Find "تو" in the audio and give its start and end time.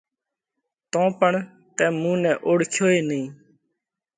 0.91-1.01